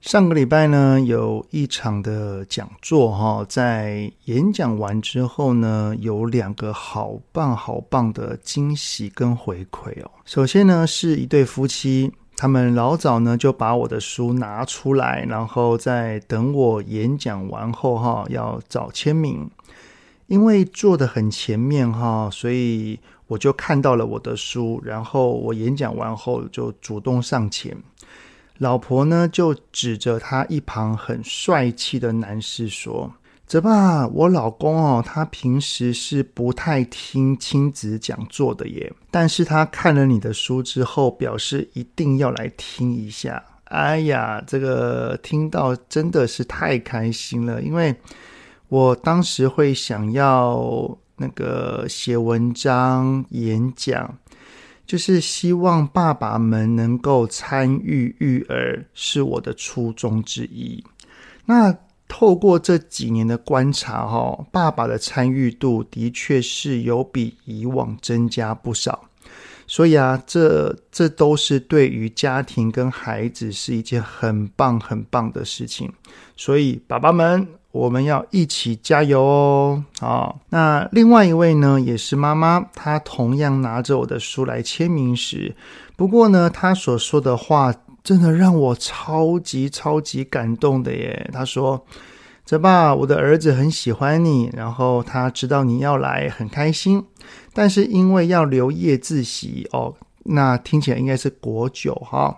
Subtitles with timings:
[0.00, 10.10] 上个礼拜呢，有一场的讲座哈，在演讲完之后呢，有两个好棒好棒的惊喜跟回馈哦。
[10.24, 19.50] 首先呢，是一对夫妻，他们老早呢就把我的书拿出来，然后在等我演讲完后哈，要找签名。
[20.28, 27.76] 因为坐得很前面哈，所以我就看到了我的书，然后我演讲完后就主动上前。
[28.60, 33.10] 老婆呢，就指着他一旁很帅气的男士说
[33.48, 43.42] ：“泽爸，我老公哦，他平时是不太听亲子讲座的耶，但是他看了你的书之后，表示一定要来听一下。
[43.64, 47.96] 哎呀，这个听到真的是太开心了，因为
[48.68, 54.14] 我当时会想要那个写文章演讲。”
[54.90, 60.82] 就是希望爸爸们能够参与育儿，是我的初衷之一。
[61.44, 61.72] 那
[62.08, 69.08] 透过这几年的观察，哈，爸爸的参与度的确是有比以往增加不少。
[69.68, 75.88] 所以啊，这这都是对于家庭跟孩子是一件很棒很棒的事情。
[76.36, 77.46] 所以，爸爸们。
[77.72, 79.84] 我们要一起加油哦！
[80.00, 85.54] 啊，那另外一位呢，也是妈妈，她同样拿着我的书来签名时，
[85.94, 91.30] 不过呢，她所说的话真的让我超级超级感动的耶。
[91.32, 91.84] 她说
[92.44, 97.04] ：“泽爸，我的儿子很喜欢你，然后他知道你要来，很开心，
[97.52, 102.36] 但是因为要留夜自习哦，那听起来应该是国九哈，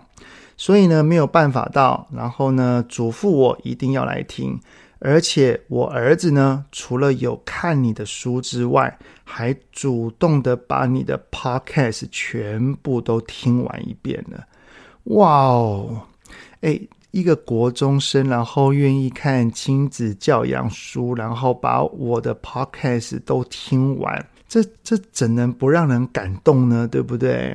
[0.55, 4.59] 所以呢没有办法到，然后呢嘱咐我一定要来听。”
[5.05, 14.47] 而且我儿子呢，除了有看你的书之外，还主动的把你的 podcast 全部都听完一遍了。
[15.15, 16.01] 哇哦，
[16.61, 16.79] 哎，
[17.11, 26.87] 一个国中生，然后愿意看亲子教养书，然后把我的 podcast 都听完，这这怎能不让人感动呢？
[26.87, 27.53] 对不对？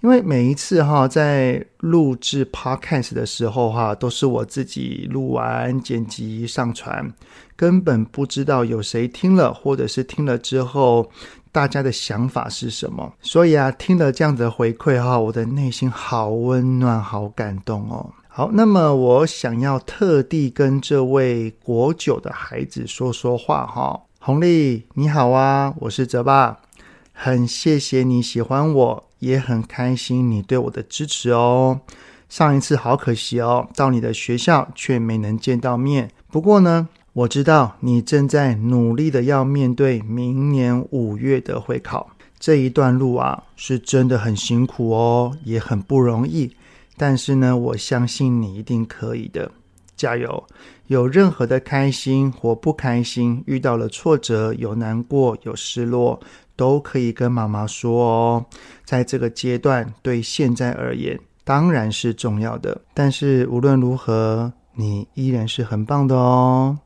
[0.00, 7.12] 因为每一次哈，在录制 podcast 的时候哈，都是我自己录完、剪辑、上传，
[7.56, 11.10] 根本不知道有谁听了，或者是听了之后
[11.50, 13.12] 大家的想法是什么。
[13.20, 18.12] 所以啊，听了这样子的回馈哈，我的内心好温暖、好感动哦。
[18.28, 24.00] 好，那么我想要特地跟这位国九的孩子说说话哈。
[24.20, 26.58] 红利，你好啊，我是泽爸，
[27.12, 29.07] 很谢谢你喜欢我。
[29.18, 31.80] 也很开心你对我的支持哦。
[32.28, 36.10] 上一次好可惜哦，到你的学校却没能见到面。
[36.30, 42.10] 不过呢，我知道你正在努力的要面对明年五月的会考。
[42.38, 46.54] 这一段路啊，是真的很辛苦哦，也很不容易。
[46.96, 49.50] 但是呢，我相信你一定可以的，
[49.96, 50.44] 加油！
[50.86, 56.20] 有任何的开心或不开心，遇到了挫折，有难过，有失落。
[56.58, 58.44] 都可以跟妈妈说哦，
[58.84, 62.80] 在这个阶段，对现在而言当然是重要的。
[62.92, 66.76] 但是无论如何，你依然是很棒的哦。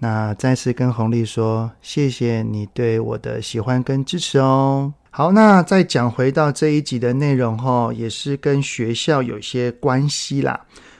[0.00, 4.92] 那再次跟红丽说，谢谢你对我的喜欢跟支持哦。
[5.10, 10.58] 好，那再讲回到这一集的内容哈，也是跟学校有些关系啦。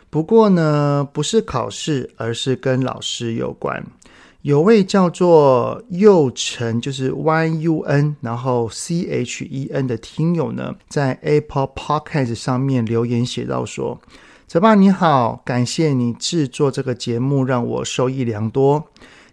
[0.08, 3.84] 不过呢，不是考试，而是跟老师有关。
[4.42, 14.00] 有位叫做佑成，就是 Y U N，然后 C H E N 的听友呢，在 Apple Podcast 上面留言写到说
[14.48, 18.86] ：“泽爸你好，感谢你制作这个节目，让我受益良多。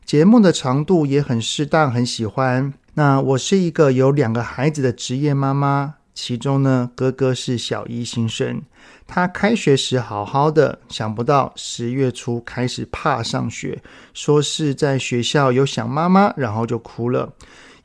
[0.05, 2.73] 节目的长度也很适当，很喜欢。
[2.95, 8.63] 那我是一个有两个孩子的职业妈妈。”其中呢，哥哥是小一新生，
[9.07, 13.81] 他开学时好好的，想不到十月初开始怕上学，
[14.13, 17.33] 说是在学校有想妈妈，然后就哭了，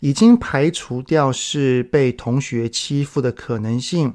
[0.01, 4.13] 已经排除掉是被同学欺负的可能性。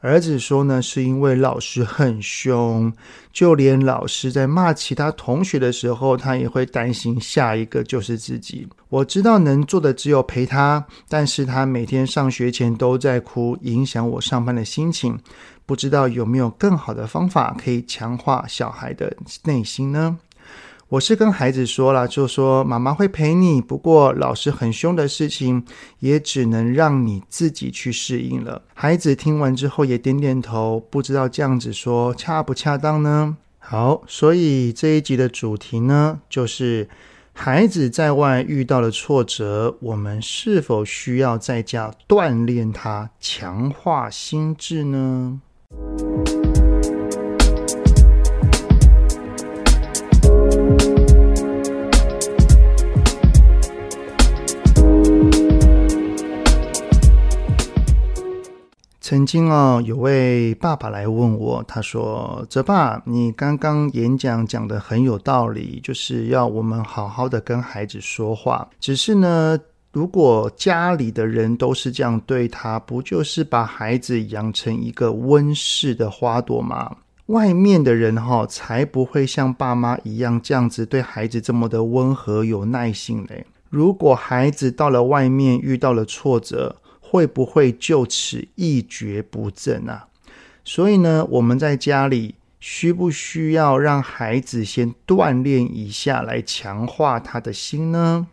[0.00, 2.92] 儿子说呢，是因为老师很凶，
[3.32, 8.68] 就连老师在骂其他同学的时候，他也会担心下一个就是自己。
[8.88, 15.18] 我知道能做的只有陪他，但是他每天上学前都在哭，影响我上班的心情。
[15.66, 20.18] 不知道有没有更好的方法可以强化小孩的内心呢？
[20.88, 25.64] 我是跟孩子说了，就说妈妈会陪你，不过老师很凶的事情，
[25.98, 28.62] 也只能让你自己去适应了。
[28.72, 33.36] 孩子听完之后也点点头，不知道这样子说恰不恰当呢？
[33.58, 36.88] 好，所以这一集的主题呢，就是
[37.32, 45.40] 孩子在外遇到了挫折，我们是否需要在家锻炼他，强化心智呢？
[59.00, 68.68] 曾经哦，有位爸爸来问我，他说：“泽爸，你刚刚演讲讲得很有道理，就是要我们好好的跟孩子说话。
[68.80, 69.56] 只是呢，
[69.96, 76.98] 如果家里的人都是这样对他，不就是把孩子养成一个温室的花朵吗？
[77.28, 83.46] 外面的人哈，才不会像爸妈一样这样子对孩子这么的温和有耐心嘞。
[83.70, 90.08] 如果孩子到了外面遇到了挫折，会不会就此一蹶不振啊？
[90.62, 98.26] 所以呢，我们在家里需不需要让孩子先锻炼一下，来强化他的心呢？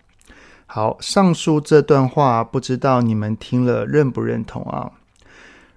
[0.75, 4.89] 好，上述这段话，不知道你们听了认不认同啊？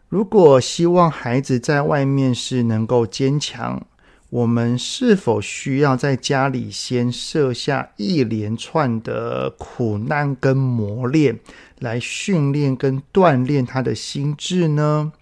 [0.09, 3.85] 如果希望孩子在外面是能够坚强，
[4.31, 11.39] 我们是否需要在家里先设下一连串的苦难跟磨练？
[11.79, 15.13] 来训练跟锻炼他的心智呢？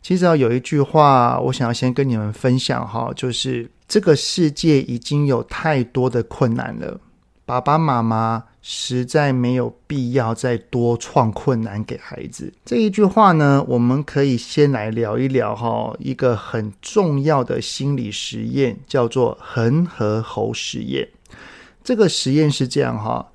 [0.00, 7.00] 其实有一句话，我想要先跟你们分享哈，就是这个世界已经有太多的困难了，
[7.44, 12.52] 爸爸妈妈实在没有必要再多创困难给孩子。
[12.64, 21.08] 这一句话呢，我们可以先来聊一聊哈，一个很重要的心理实验，叫做恒河猴实验。
[21.82, 23.26] 这个实验是这样哈。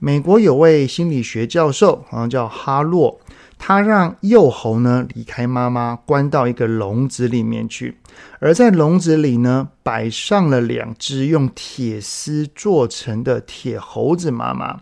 [0.00, 3.20] 美国有位心理学教授，好像叫哈洛，
[3.64, 7.96] 他让幼猴呢离开妈妈，关到一个笼子里面去，
[8.40, 14.80] 而在笼子里呢摆上了两只用铁丝做成的铁猴子妈妈。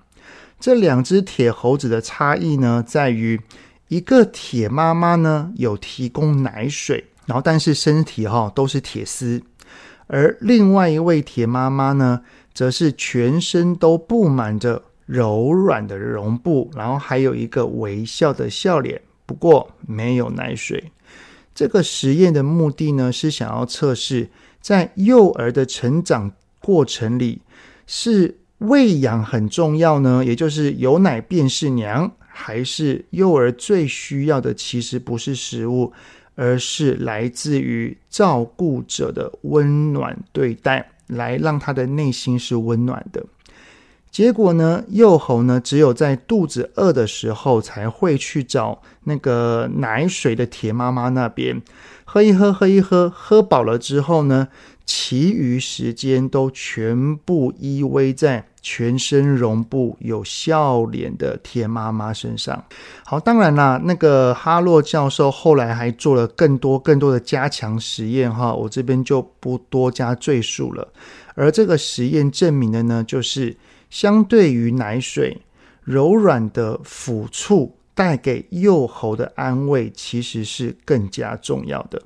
[0.58, 3.38] 这两只铁猴子的差异呢，在于
[3.88, 9.42] 一个铁妈妈呢有提供奶水，然后但是身体哈都是铁丝，
[10.06, 12.22] 而另外一位铁妈妈呢，
[12.54, 14.84] 则是全身都布满着。
[15.10, 20.92] 柔软的绒布，然后还有一个微笑的笑脸，不过没有奶水。
[21.52, 24.28] 这个实验的目的呢，是想要测试
[24.60, 26.30] 在幼儿的成长
[26.60, 27.42] 过程里，
[27.88, 35.92] 是喂养很重要呢，也就是有奶便是娘，还是幼儿最需要的其实不是食物，
[36.36, 43.26] 而是来自于照顾者的温暖对待，来让他的内心是温暖的。
[44.10, 51.62] 结果呢，幼猴呢，只有在肚子饿的时候才会去找那个奶水的铁妈妈那边
[52.04, 54.48] 喝一喝，喝一喝，喝饱了之后呢，
[54.84, 62.64] 其余时间都全部依偎在全身绒布、有笑脸的铁妈妈身上。
[63.04, 70.88] 好，当然啦，那个哈洛教授后来还做了更多更多的加强实验哈，我这边就不多加赘述了。
[71.36, 73.56] 而这个实验证明的呢，就是。
[73.90, 75.42] 相对于奶水，
[75.84, 82.00] 柔软的抚触带给幼猴的安慰，其实是更加重要的。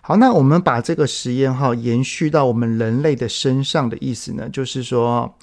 [0.00, 5.34] 好，那我们把这个实验哈延续到我们人类的身上的意思呢，就是说，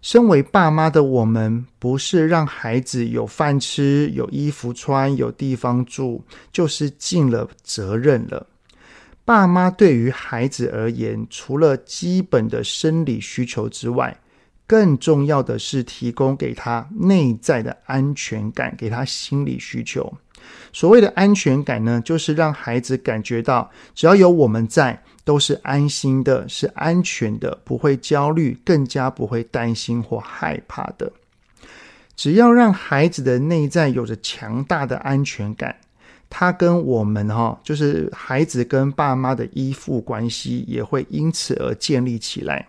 [0.00, 8.46] 身为爸妈的我们，不是让孩子有饭吃、有衣服穿、有地方住，就是尽了责任了。
[9.24, 14.18] 爸妈对于孩子而言，除了基本的生理需求之外，
[14.66, 20.12] 更重要的是提供给他内在的安全感，给他心理需求。
[20.72, 31.10] 所谓的安全感呢，就是让孩子感觉到只要有我们在，都是安心的，是安全的，不会焦虑，更加不会担心或害怕的。
[32.14, 35.76] 只要让孩子的内在有着强大的安全感，
[36.30, 42.68] 他跟我们哈，就是孩子跟爸妈的依附关系也会因此而建立起来。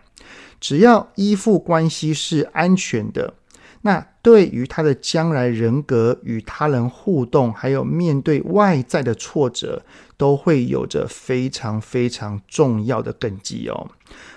[0.60, 3.34] 只要依附关系是安全的，
[3.82, 9.84] 那对于他的将来人格与他人互动，还有面对外在的挫折，
[10.18, 13.88] 都会有着非常非常重要的根基哦。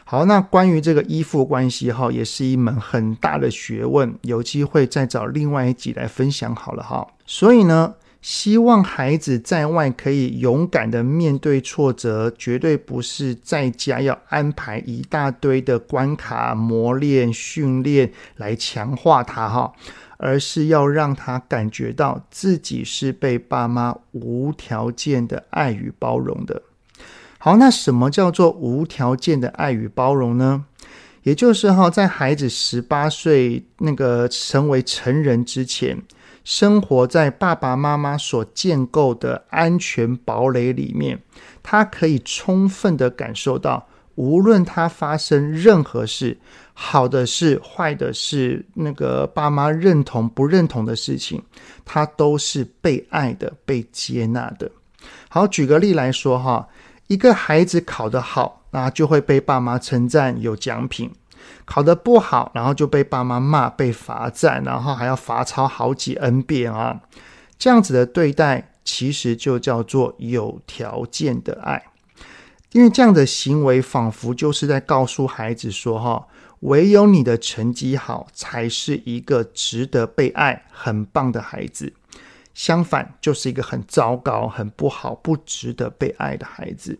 [0.05, 7.07] 好，那关于这个依附关系哈，也是一门很大的学问，有机会再找另外一集来分享好了哈。
[7.27, 19.73] 所以呢，希望孩子在外可以勇敢的面对挫折，绝对不是在家要安排一大堆的关卡磨练训练来强化他哈，
[20.19, 26.63] 而是要让他感觉到自己是被爸妈无条件的爱与包容的。
[27.39, 30.67] 好，那什么叫做无条件的爱与包容呢？
[31.23, 36.03] 也就是哈，在孩子十八岁那个成为成人之前，
[36.45, 41.21] 生活在爸爸妈妈所建构的安全堡垒里面，
[41.63, 46.39] 他可以充分的感受到，无论他发生任何事，
[46.73, 51.43] 好的事、坏的事，那个爸妈认同不认同的事情，
[51.85, 54.71] 他都是被爱的、被接纳的。
[55.29, 56.69] 好，举个例来说哈，
[57.07, 58.57] 一个孩子考得好。
[58.73, 61.11] 那就会被爸妈称赞有奖品，
[61.65, 67.01] 考得不好，然后就被爸妈骂、被罚站，然后还要罚抄好几 N 遍啊！
[67.59, 71.85] 这样子的对待，其实就叫做有条件的爱，
[72.73, 76.27] 因为这样的行为仿佛就是在告诉孩子说：哈，
[76.61, 81.93] 唯有你的成绩好，才是一个值得被爱、很棒的孩子；
[82.55, 86.99] 相反，就是一个很糟糕、很不好、不值得被爱的孩子。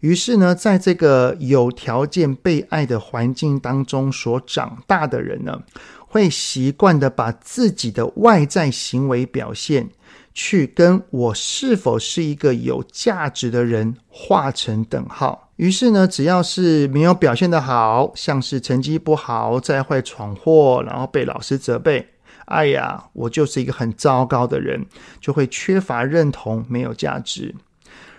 [0.00, 5.62] 于是呢，在这个有条件被爱的环境当中所长大的人呢，
[6.06, 9.90] 会习惯的把自己的外在行为表现，
[10.32, 15.50] 去跟我是否是一个有价值的人画成等号。
[15.56, 22.06] 于是呢，只要是没有表现得好，像是成绩不好，再会闯祸，然后被老师责备，
[22.44, 24.86] 哎呀，我就是一个很糟糕的人，
[25.20, 27.52] 就会缺乏认同，没有价值。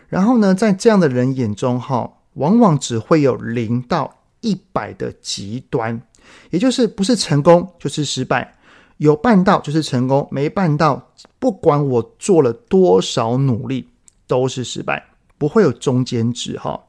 [0.10, 6.02] 然后呢，在这样的人眼中，哈，往往只会有零到一百的极端，
[6.50, 8.56] 也就是不是成功就是失败，
[8.98, 13.88] 有办到就是成功，没办到，不管我做了多少努力
[14.26, 15.06] 都是失败，
[15.38, 16.82] 不会有中间值，哈。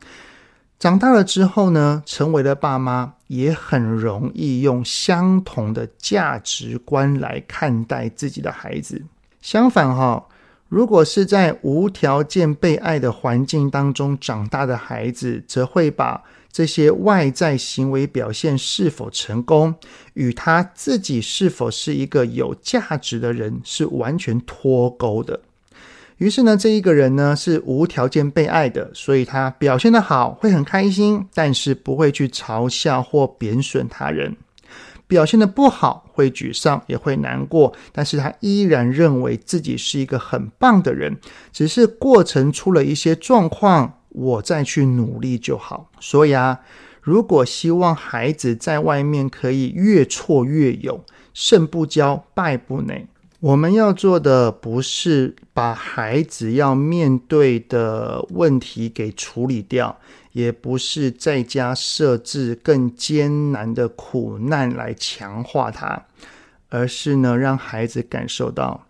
[0.78, 9.04] 长大了之后呢，成为了爸妈，也很容易用相同的价值观来看待自己的孩子。
[9.42, 10.26] 相反，哈。
[10.70, 16.22] 如果是在无条件被爱的环境当中长大的孩子，则会把
[16.52, 19.74] 这些外在行为表现是否成功，
[20.14, 25.40] 与他自己是否是一个有价值的人是完全脱钩的。
[26.18, 34.36] 于是呢，这一个人呢是无条件被爱的，所以他表现得好会很开心，但是不会去嘲笑或贬损他人。
[35.10, 41.18] 表现的不好，会沮丧，也会难过，但是他依然认为自己是一个很棒的人，
[41.52, 45.90] 只是过程出了一些状况，我再去努力就好。
[45.98, 46.60] 所以啊，
[47.02, 53.08] 如果希望孩子在外面可以越挫越勇，胜不骄，败不馁。
[53.40, 59.98] 我们要做的不是把孩子要面对的问题给处理掉，
[60.32, 66.04] 也不是在家设置更艰难的苦难来强化他，
[66.68, 68.84] 而是呢，让孩子感受到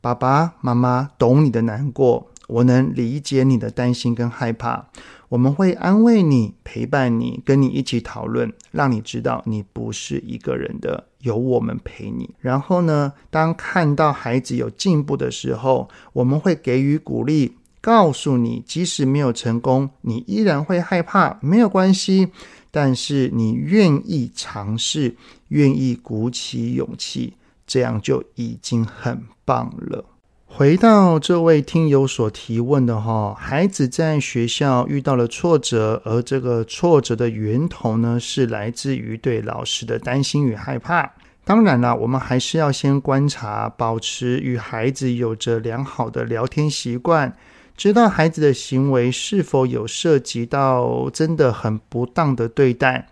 [0.00, 4.88] 爸爸妈妈懂你的难过，我能理解你的担心跟害怕。
[5.28, 12.30] 我们会安慰你，陪伴你，跟你一起讨论，让你知道你不是一个人的，有我们陪你。
[12.40, 17.52] 然后呢，当看到孩子有进步的时候，我们会给予鼓励，
[17.82, 22.28] 告诉你，即使没有成功，你依然会害怕，没有关系。
[22.70, 25.14] 但是你愿意尝试，
[25.48, 27.34] 愿意鼓起勇气，
[27.66, 30.06] 这样就已经很棒了。
[30.50, 41.12] 回到这位听友所提问的哈，孩子在学校遇到了挫折，而这个挫折的源头呢，是来自于对老师的担心与害怕。
[41.44, 47.36] 当然了，我们还是要先观察，保持与孩子有着良好的聊天习惯，
[47.76, 53.06] 知道孩子的行为是否有涉及到真的很不当的对待。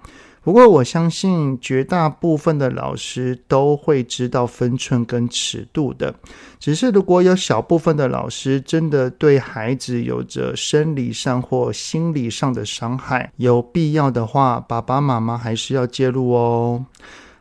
[0.47, 6.15] 不过，我相信绝大部分的老师都会知道分寸跟尺度的。
[6.61, 16.87] 只是如果有小部分的老师真的对孩子有着生理上或心理上的伤害，有必要的话，爸爸妈妈还是要介入哦。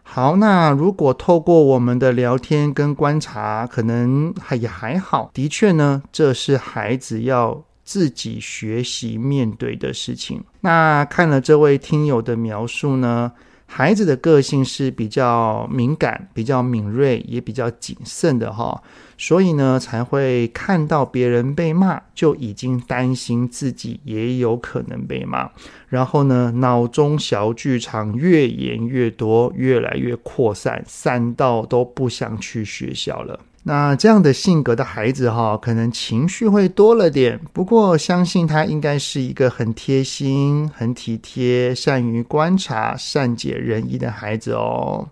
[0.02, 5.30] 好，那如果透过我们的聊天跟观察，可能还也还好。
[5.32, 7.66] 的确呢，这是孩子要。
[7.86, 10.44] 自己学习面对的事情。
[10.60, 13.32] 那看了这位听友的描述呢，
[13.68, 18.82] 孩子的个性是比较敏感、比较敏锐，也比较谨慎的哈，
[19.18, 25.50] 所以呢，才会看到别人被骂，就已经担心自己也有可能被骂，
[25.88, 33.39] 然后呢，脑中小剧场越演越多，越来越扩散，散到都不想去学校了。
[33.68, 45.08] 那这样的性格的孩子哈，可能情绪会多了点，不过相信他应该是一个很贴心、很体贴、善于观察、善解人意的孩子哦。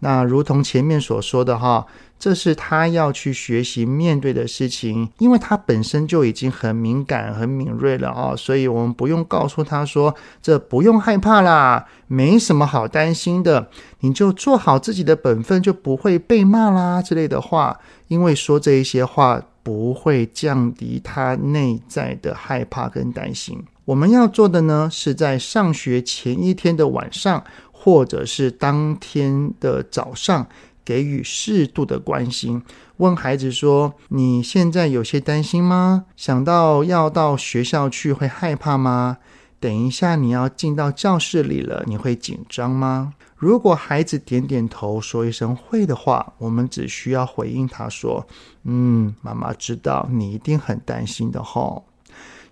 [0.00, 1.86] 那如同前面所说的哈。
[2.24, 13.68] 这是他要去学习面对的事情，因为他本身就已经很敏感、很敏锐了啊，所以我们不用告诉他说：“这不用害怕啦，没什么好担心的，
[14.00, 17.78] 你就做好自己的本分，就不会被骂啦”之类的话。
[18.08, 23.62] 因为说这一些话不会降低他内在的害怕跟担心。
[23.84, 30.46] 我们要做的呢，是在上学前一天的晚上，或者是当天的早上。
[30.84, 32.62] 给予适度的关心，
[32.98, 36.06] 问孩子说：“你现在有些担心吗？
[36.16, 39.18] 想到要到学校去会害怕吗？
[39.58, 48.26] 等一下你要进到教室里了，你会紧张吗？”如果孩子点点头，说一声“会”的话，我们只需要回应他说
[48.64, 51.84] ：“嗯，妈妈知道你一定很担心的吼。”“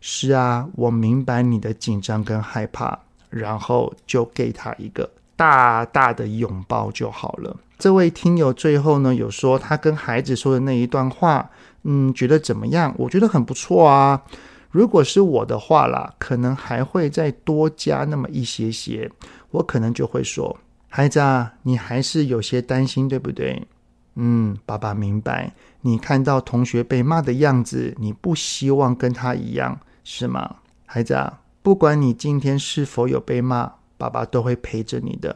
[0.01, 2.99] 是啊，我明白你的紧张跟害怕。”
[3.31, 7.57] 然后就给他一个大大的拥抱就好了。
[7.83, 11.51] 这位听友最后呢，有说他跟孩子说的那一段话，
[11.83, 12.95] 嗯，觉得怎么样？
[12.97, 14.23] 我觉得很不错啊。
[14.71, 19.11] 如果是我的话啦，可能还会再多加那么一些些。
[19.51, 20.57] 我可能就会说
[20.89, 23.67] ：“孩子啊，你还是有些担心，对不对？”
[24.15, 25.53] 嗯，爸爸明白。
[25.81, 30.59] 你看到同学被骂的样子，你不希望跟他一样，是吗？
[30.87, 35.35] 孩子啊，不管你今天是否有被骂，爸爸都会陪着你的。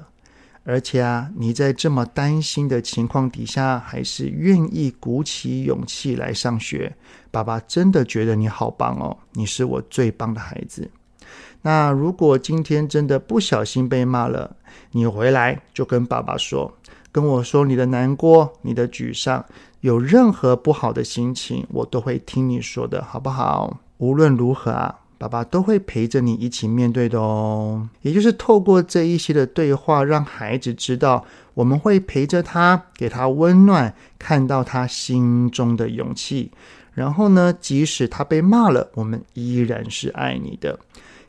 [0.68, 6.92] 而且啊，你在这么担心的情况底下，还是愿意鼓起勇气来上学，
[7.30, 9.16] 爸爸真的觉得你好棒哦！
[9.34, 10.90] 你是我最棒的孩子。
[11.62, 14.56] 那如果今天真的不小心被骂了，
[14.90, 16.76] 你回来就跟爸爸说，
[17.12, 19.44] 跟我说你的难过、你的沮丧，
[19.82, 23.78] 有任何不好的心情，我都会听你说的，好不好？
[23.98, 24.98] 无论如何啊。
[25.18, 36.50] 爸爸都会陪着你一起面对的哦，也就是透过这一些的对话，让孩子知道我们会陪着他，给他温暖，看到他心中的勇气。
[36.92, 40.78] 然后呢，即使他被骂了，我们依然是爱你的，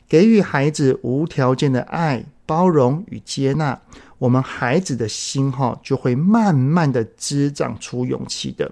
[0.08, 3.78] 给予孩子无条件的爱、包容与接纳，
[4.18, 8.72] 我们孩子的心哈就会慢慢的滋长出勇气的。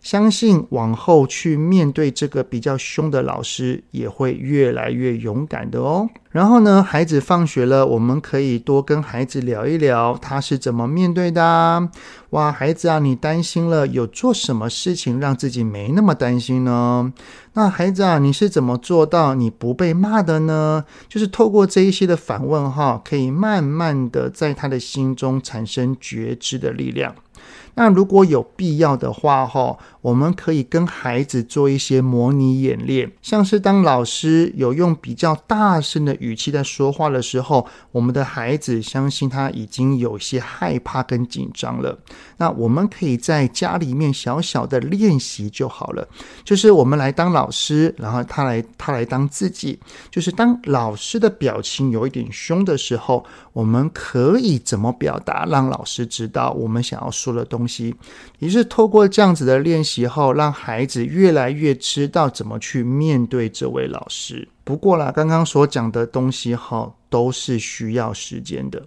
[0.00, 6.08] 相信往后去面对这个比较凶的老师，也会越来越勇敢的哦。
[6.30, 11.90] 然后呢，孩子放学了，我们可以多跟孩子聊一聊，他是怎么面对的啊。
[12.30, 17.12] 哇，孩子啊，你担心了，有做什么事情让自己没那么担心呢？
[17.54, 20.84] 那孩子啊，你是怎么做到你不被骂的呢？
[21.08, 27.12] 就是透过这一些的反问哈，可以慢慢的在他的心中产生觉知的力量。
[27.80, 41.98] 那如果有必要的话，哈，我们可以跟孩子做一些模拟演练，像是当老师有用比较大声的语气在说话的时候，我们的孩子相信他已经有些害怕跟紧张了。
[42.38, 46.08] 那我们可以在家里面小小的练习就好了，
[46.44, 49.78] 就是我们来当老师，然后他来他来当自己，
[50.10, 57.94] 就是当老师的表情有一点凶的时候，我们可以怎么表达，让老师知道我们想要说的东西。
[58.38, 64.48] 也是透过这样子的练习习后，让孩子越来越知道怎么去面对这位老师。
[64.62, 68.80] 不过啦，刚刚所讲的东西哈，都是需要时间的。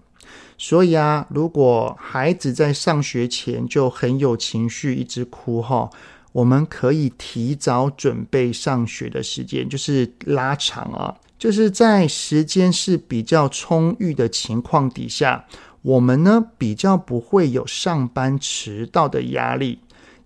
[0.58, 5.90] 所以啊，如果孩子在上学前就很有情绪，一直哭哈，
[6.32, 15.46] 我们可以提早准备上学的时间，就是拉长啊，就是在时间是比较充裕的情况底下。
[15.82, 19.80] 我们呢，比较不会有上班迟到的压力，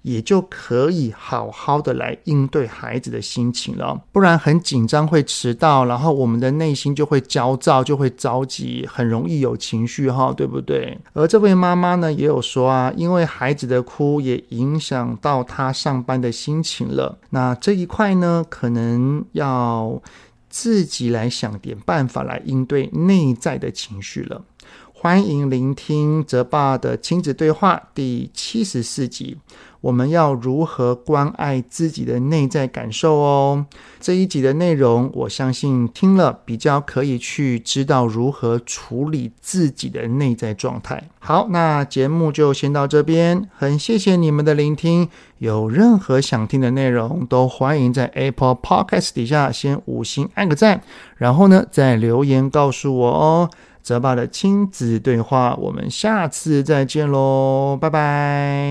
[0.07, 4.01] 也就可以好好的来应对孩子的心情了。
[4.13, 10.97] 不然很紧张会迟到，然后我们的内心就会焦躁，就会着急，很容易有情绪哈，对不对？
[11.11, 17.17] 而这位妈妈呢，也有说啊，因为孩子的哭也影响到她上班的心情了。
[17.31, 20.01] 那这一块呢，可能要
[20.49, 24.41] 自己来想点办法来应对内在的情绪了。
[24.99, 29.37] 欢迎聆听泽爸的亲子对话第七十四集。
[29.79, 33.67] 我们要如何关爱自己的内在感受哦？
[33.99, 41.07] 这一集的内容，我相信听了比较可以去知道如何处理自己的内在状态。
[41.19, 45.07] 好，那节目就先到这边，很谢谢你们的聆听。
[45.37, 50.81] 有任何想听的内容，都欢迎在 Apple Podcast 底下先五星按个赞，
[51.17, 53.49] 然后呢再留言告诉我哦。
[53.87, 58.69] 泽爸的亲子对话，我们下次再见喽，拜拜。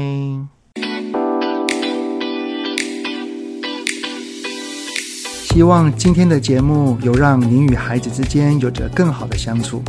[5.41, 9.81] 希望今天的节目有让您与孩子之间有着更好的相处。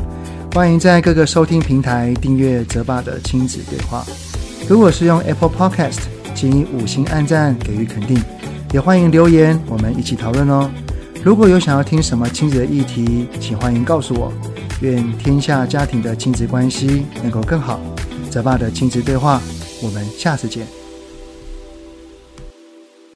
[0.54, 4.06] 欢迎在各个收听平台订阅泽爸的亲子对话。
[4.70, 8.18] 如果是用 Apple Podcast，请以五星按赞给予肯定，
[8.72, 10.72] 也欢迎留言，我们一起讨论哦。
[11.22, 14.32] 如果有想要听什么亲子的议题，请欢迎告诉我。
[14.82, 17.80] 愿天下家庭的亲子关系能够更好。
[18.30, 19.42] 泽爸的亲子对话，
[19.82, 20.77] 我们下次见。